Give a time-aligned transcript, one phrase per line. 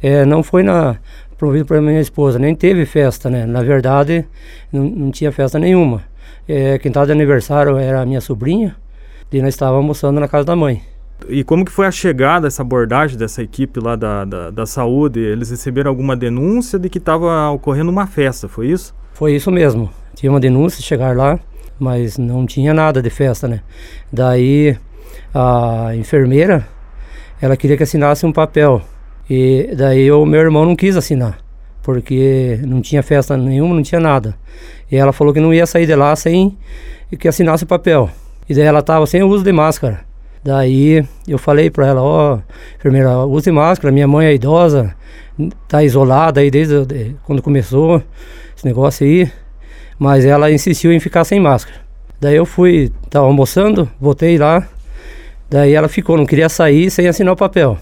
[0.00, 0.96] É, não foi na
[1.36, 3.44] promovido por minha esposa, nem teve festa, né?
[3.44, 4.24] Na verdade,
[4.72, 6.04] não, não tinha festa nenhuma.
[6.48, 8.76] É, quem estava de aniversário era a minha sobrinha,
[9.32, 10.84] e nós estávamos almoçando na casa da mãe.
[11.28, 15.18] E como que foi a chegada, essa abordagem dessa equipe lá da, da, da saúde?
[15.18, 18.94] Eles receberam alguma denúncia de que estava ocorrendo uma festa, foi isso?
[19.14, 19.90] Foi isso mesmo.
[20.14, 21.40] Tinha uma denúncia, chegar lá,
[21.76, 23.62] mas não tinha nada de festa, né?
[24.12, 24.78] Daí
[25.34, 26.68] a enfermeira,
[27.42, 28.80] ela queria que assinasse um papel
[29.28, 31.38] e daí o meu irmão não quis assinar,
[31.82, 34.34] porque não tinha festa nenhuma, não tinha nada.
[34.90, 36.56] E ela falou que não ia sair de lá sem
[37.18, 38.08] que assinasse o papel.
[38.48, 40.00] E daí ela estava sem uso de máscara.
[40.42, 42.40] Daí eu falei para ela, ó, oh,
[42.78, 44.94] enfermeira, use máscara, minha mãe é idosa,
[45.66, 48.02] tá isolada aí desde de, quando começou
[48.56, 49.30] esse negócio aí.
[49.98, 51.80] Mas ela insistiu em ficar sem máscara.
[52.20, 54.66] Daí eu fui, tava almoçando, voltei lá.
[55.50, 57.76] Daí ela ficou, não queria sair sem assinar o papel.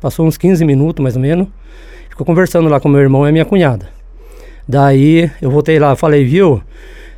[0.00, 1.48] Passou uns 15 minutos mais ou menos.
[2.08, 3.88] Ficou conversando lá com meu irmão e minha cunhada.
[4.68, 6.62] Daí eu voltei lá, falei, viu?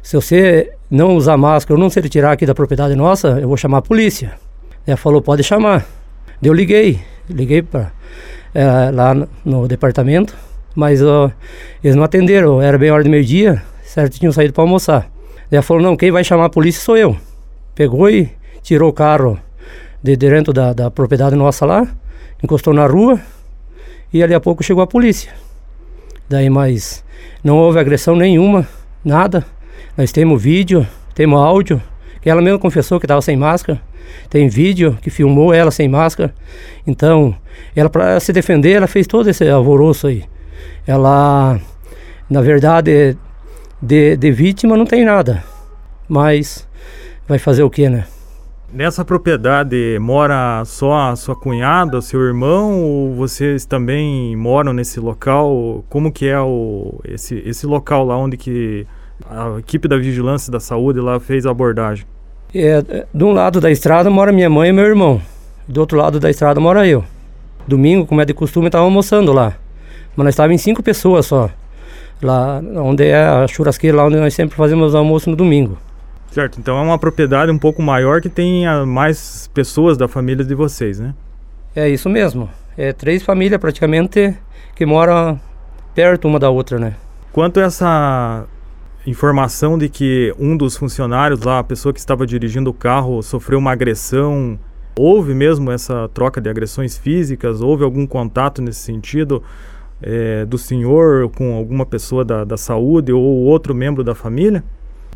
[0.03, 3.57] Se você não usar máscara ou não se retirar aqui da propriedade nossa, eu vou
[3.57, 4.33] chamar a polícia.
[4.87, 5.87] Ela falou, pode chamar.
[6.43, 7.93] Eu liguei, liguei para
[8.55, 10.37] é, lá no, departamento,
[10.75, 11.31] mas ó,
[11.83, 14.19] eles não atenderam, era bem hora de meio-dia, certo?
[14.19, 15.11] Tinham saído para almoçar.
[15.51, 17.17] Ela falou, não, quem vai chamar a polícia sou eu.
[17.75, 18.31] Pegou e
[18.63, 19.39] tirou o carro
[20.03, 21.87] de dentro da, da propriedade nossa lá,
[22.43, 23.21] encostou na rua
[24.13, 25.33] e ali a pouco chegou a polícia.
[26.29, 27.05] Daí, mas
[27.43, 28.67] não houve agressão nenhuma,
[29.05, 29.45] nada.
[29.97, 31.83] Nós temos vídeo, temos áudio,
[32.21, 33.81] que ela mesma confessou que estava sem máscara.
[34.29, 36.35] Tem vídeo que filmou ela sem máscara.
[36.87, 37.35] Então,
[37.75, 40.25] ela para se defender, ela fez todo esse alvoroço aí.
[40.87, 41.61] Ela,
[42.29, 43.17] na verdade,
[43.81, 45.43] de, de vítima não tem nada.
[46.09, 46.67] Mas
[47.27, 48.05] vai fazer o que, né?
[48.71, 55.83] Nessa propriedade mora só a sua cunhada, seu irmão, ou vocês também moram nesse local?
[55.89, 58.87] Como que é o, esse, esse local lá onde que
[59.27, 62.05] a equipe da vigilância da saúde lá fez a abordagem?
[62.55, 65.23] É, de um lado da estrada mora minha mãe e meu irmão.
[65.67, 67.03] Do outro lado da estrada mora eu.
[67.67, 69.55] Domingo, como é de costume, estava almoçando lá.
[70.15, 71.49] Mas nós estávamos em cinco pessoas só.
[72.23, 75.79] Lá onde é a churrasqueira, lá onde nós sempre fazemos almoço no domingo.
[76.31, 80.55] Certo, então é uma propriedade um pouco maior que tem mais pessoas da família de
[80.55, 81.15] vocês, né?
[81.75, 82.49] É isso mesmo.
[82.77, 84.37] É três famílias praticamente
[84.75, 85.41] que moram
[85.95, 86.95] perto uma da outra, né?
[87.33, 88.47] Quanto a essa
[89.07, 93.59] informação de que um dos funcionários lá, a pessoa que estava dirigindo o carro, sofreu
[93.59, 94.59] uma agressão,
[94.97, 97.61] houve mesmo essa troca de agressões físicas?
[97.61, 99.43] Houve algum contato nesse sentido
[100.03, 104.63] é, do senhor com alguma pessoa da, da saúde ou outro membro da família?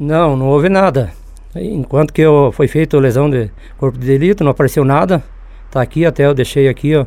[0.05, 1.13] Não, não houve nada.
[1.55, 5.23] Enquanto que eu, foi feita a lesão de corpo de delito, não apareceu nada.
[5.71, 7.07] Tá aqui, até eu deixei aqui ó,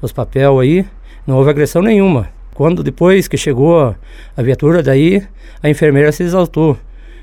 [0.00, 0.84] os papéis aí.
[1.24, 2.30] Não houve agressão nenhuma.
[2.52, 3.94] Quando depois que chegou
[4.36, 5.22] a viatura, daí
[5.62, 6.76] a enfermeira se exaltou.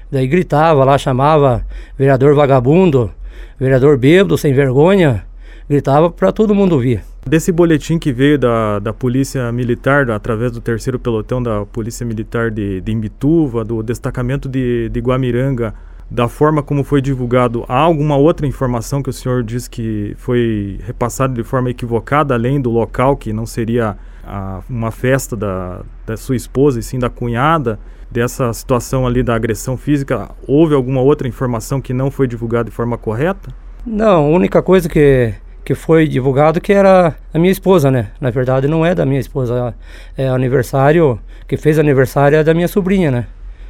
[0.10, 1.66] Daí gritava lá, chamava
[1.98, 3.12] vereador vagabundo,
[3.60, 5.26] vereador bêbado, sem vergonha.
[5.70, 7.04] Gritava para todo mundo ouvir.
[7.26, 12.50] Desse boletim que veio da, da Polícia Militar, através do terceiro pelotão da Polícia Militar
[12.50, 15.76] de, de Imbituva, do destacamento de, de Guamiranga,
[16.10, 20.80] da forma como foi divulgado, há alguma outra informação que o senhor diz que foi
[20.84, 26.18] repassada de forma equivocada, além do local, que não seria a, uma festa da, da
[26.18, 30.32] sua esposa e sim da cunhada, dessa situação ali da agressão física?
[30.48, 33.54] Houve alguma outra informação que não foi divulgada de forma correta?
[33.86, 35.36] Não, a única coisa que
[35.70, 38.08] que foi divulgado que era a minha esposa, né?
[38.20, 39.76] Na verdade não é da minha esposa,
[40.18, 43.28] é aniversário, que fez aniversário é da minha sobrinha, né?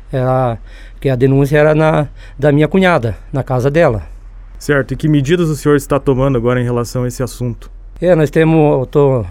[0.10, 0.58] Era,
[0.98, 4.04] que a denúncia era na, da minha cunhada, na casa dela.
[4.58, 7.70] Certo, e que medidas o senhor está tomando agora em relação a esse assunto?
[8.00, 9.26] É, nós temos, eu estou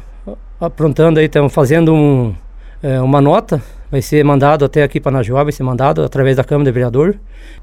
[0.61, 2.35] aprontando aí, estamos fazendo um,
[2.83, 6.45] é, uma nota, vai ser mandado até aqui para Najuá, vai ser mandado através da
[6.45, 7.17] Câmara de Vereador.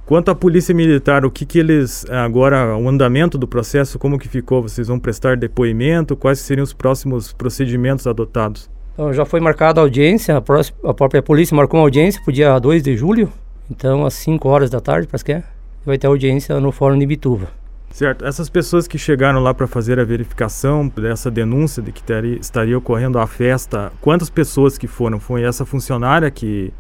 [0.06, 4.28] Quanto à Polícia Militar, o que que eles, agora, o andamento do processo, como que
[4.28, 4.62] ficou?
[4.62, 6.16] Vocês vão prestar depoimento?
[6.16, 8.70] Quais seriam os próximos procedimentos adotados?
[8.94, 12.32] Então, já foi marcada a audiência, a, próxima, a própria polícia marcou uma audiência para
[12.32, 13.32] o dia 2 de julho,
[13.70, 15.44] então às 5 horas da tarde, parece que é,
[15.86, 17.50] vai ter audiência no Fórum de Bituva.
[17.96, 18.26] Certo.
[18.26, 22.78] Essas pessoas que chegaram lá para fazer a verificação dessa denúncia de que teria, estaria
[22.78, 25.18] ocorrendo a festa, quantas pessoas que foram?
[25.18, 26.74] Foi essa funcionária que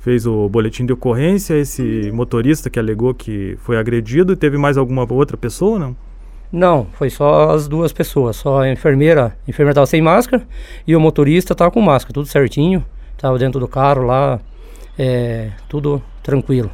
[0.00, 4.76] fez o boletim de ocorrência, esse motorista que alegou que foi agredido e teve mais
[4.76, 5.96] alguma outra pessoa, não?
[6.52, 10.46] Não, foi só as duas pessoas, só a enfermeira, a enfermeira estava sem máscara
[10.86, 12.84] e o motorista estava com máscara, tudo certinho,
[13.16, 14.38] estava dentro do carro lá,
[14.98, 16.70] é, tudo tranquilo.